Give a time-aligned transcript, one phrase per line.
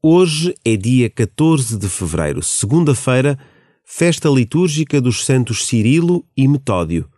[0.00, 3.36] Hoje é dia 14 de fevereiro, segunda-feira,
[3.84, 7.10] festa litúrgica dos santos Cirilo e Metódio,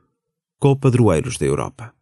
[0.58, 1.92] co-padroeiros da Europa.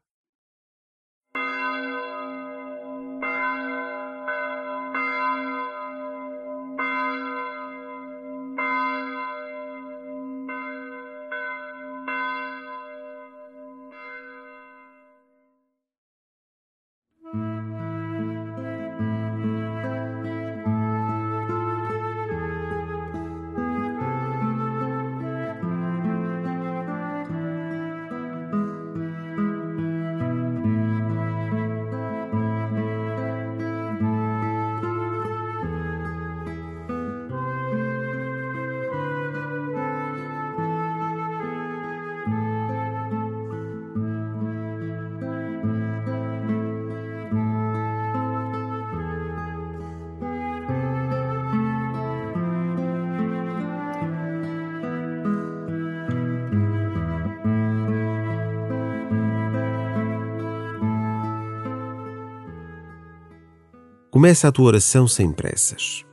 [64.19, 66.05] Começa a tua oração sem pressas.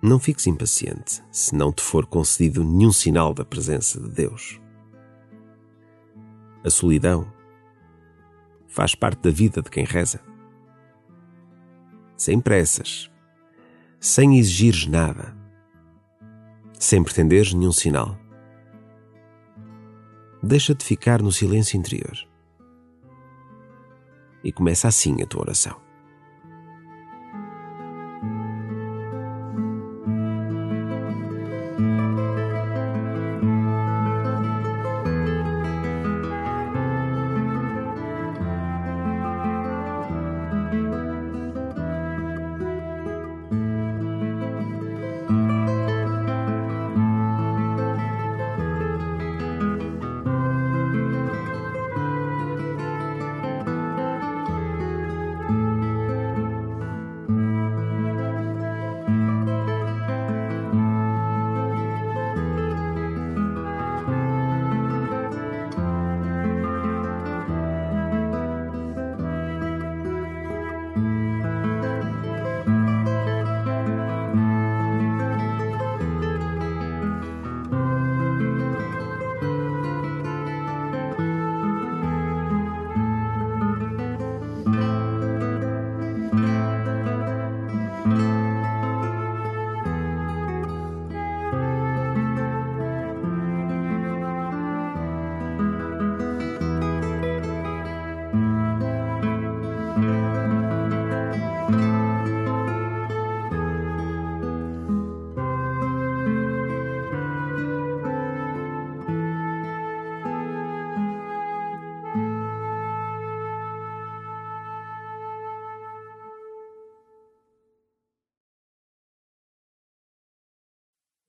[0.00, 4.58] Não fiques impaciente se não te for concedido nenhum sinal da presença de Deus.
[6.64, 7.30] A solidão
[8.66, 10.18] faz parte da vida de quem reza.
[12.16, 13.10] Sem pressas,
[14.00, 15.36] sem exigires nada,
[16.78, 18.18] sem pretenderes nenhum sinal.
[20.42, 22.16] Deixa-te ficar no silêncio interior.
[24.42, 25.85] E começa assim a tua oração.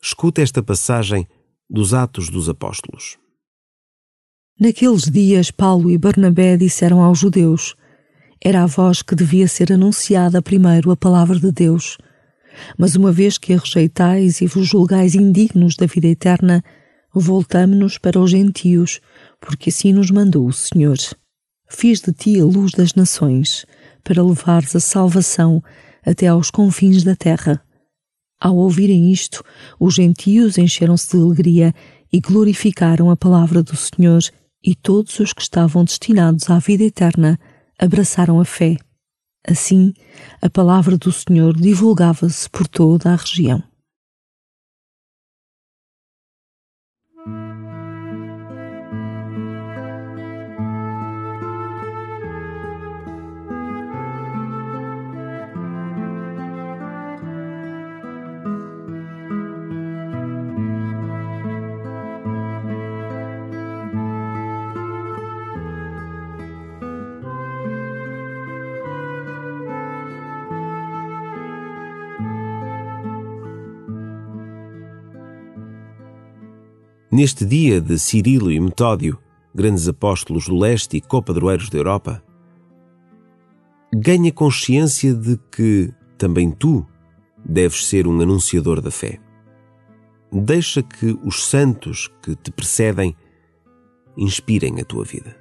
[0.09, 1.28] Escuta esta passagem
[1.69, 3.18] dos Atos dos Apóstolos.
[4.57, 7.75] Naqueles dias, Paulo e Barnabé disseram aos judeus:
[8.41, 11.97] Era a vós que devia ser anunciada primeiro a palavra de Deus.
[12.78, 16.63] Mas uma vez que a rejeitais e vos julgais indignos da vida eterna,
[17.13, 19.01] voltamo-nos para os gentios,
[19.41, 20.97] porque assim nos mandou o Senhor.
[21.69, 23.66] Fiz de ti a luz das nações,
[24.06, 25.62] para levares a salvação
[26.06, 27.62] até aos confins da terra.
[28.40, 29.44] Ao ouvirem isto,
[29.80, 31.74] os gentios encheram-se de alegria
[32.12, 34.22] e glorificaram a palavra do Senhor,
[34.64, 37.40] e todos os que estavam destinados à vida eterna
[37.80, 38.78] abraçaram a fé.
[39.47, 39.94] Assim,
[40.42, 43.64] a palavra do Senhor divulgava-se por toda a região.
[77.17, 79.17] Neste dia de Cirilo e Metódio,
[79.52, 82.23] grandes apóstolos do leste e copadroeiros da Europa,
[83.91, 86.85] ganha consciência de que também tu
[87.43, 89.19] deves ser um anunciador da fé.
[90.31, 93.16] Deixa que os santos que te precedem
[94.16, 95.35] inspirem a tua vida.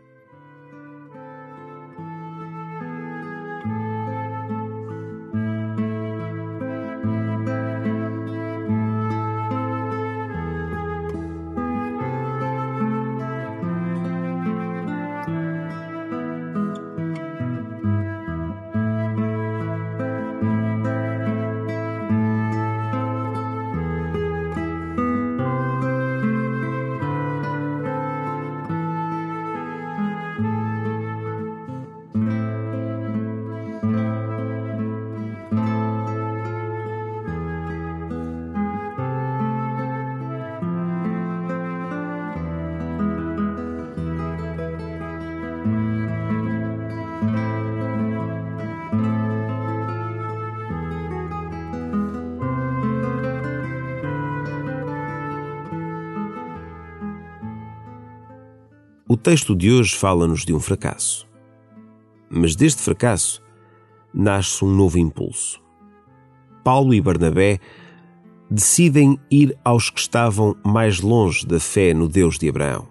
[59.16, 61.26] O texto de hoje fala-nos de um fracasso.
[62.28, 63.42] Mas deste fracasso
[64.12, 65.58] nasce um novo impulso.
[66.62, 67.58] Paulo e Barnabé
[68.50, 72.86] decidem ir aos que estavam mais longe da fé no Deus de Abraão.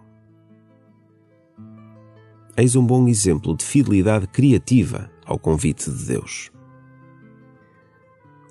[2.57, 6.49] Eis um bom exemplo de fidelidade criativa ao convite de Deus.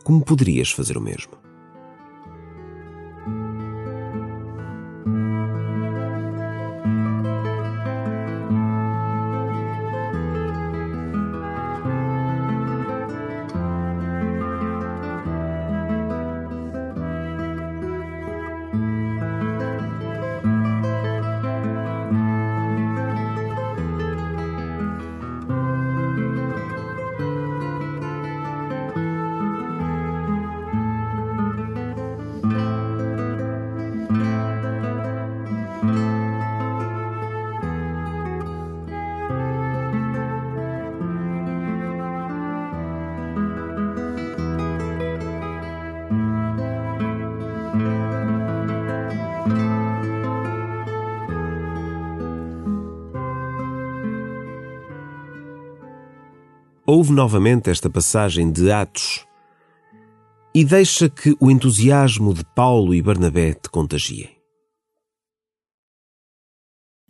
[0.04, 1.32] Como poderias fazer o mesmo?
[56.94, 59.26] Ouve novamente esta passagem de Atos
[60.54, 64.30] e deixa que o entusiasmo de Paulo e Barnabé te contagiem.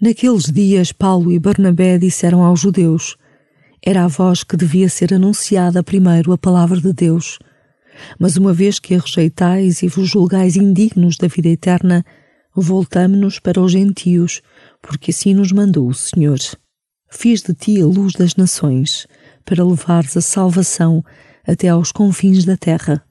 [0.00, 3.18] Naqueles dias, Paulo e Barnabé disseram aos judeus:
[3.84, 7.38] Era a vós que devia ser anunciada primeiro a palavra de Deus.
[8.18, 12.02] Mas uma vez que a rejeitais e vos julgais indignos da vida eterna,
[12.54, 14.40] voltamo-nos para os gentios,
[14.80, 16.38] porque assim nos mandou o Senhor.
[17.10, 19.06] Fiz de ti a luz das nações
[19.44, 21.04] para levares a salvação
[21.46, 23.04] até aos confins da terra.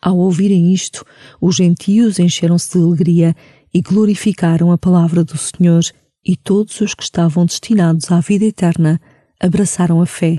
[0.00, 1.04] Ao ouvirem isto,
[1.40, 3.34] os gentios encheram-se de alegria
[3.72, 5.82] e glorificaram a palavra do Senhor,
[6.24, 9.00] e todos os que estavam destinados à vida eterna
[9.40, 10.38] abraçaram a fé.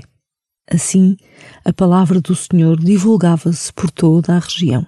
[0.68, 1.16] Assim,
[1.64, 4.86] a palavra do Senhor divulgava-se por toda a região.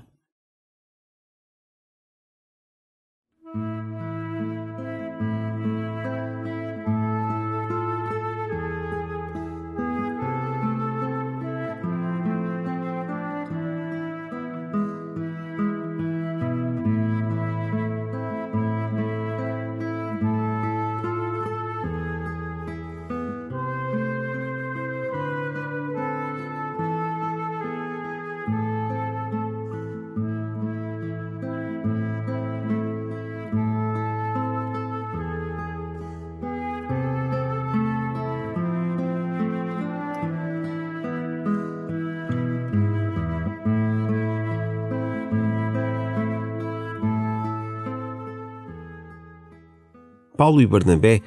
[50.38, 51.20] Paulo e Barnabé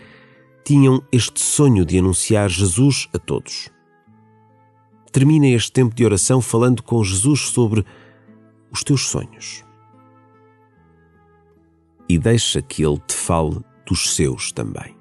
[0.64, 3.70] tinham este sonho de anunciar Jesus a todos.
[5.12, 7.86] Termina este tempo de oração falando com Jesus sobre
[8.72, 9.66] os teus sonhos.
[12.08, 15.01] E deixa que Ele te fale dos seus também.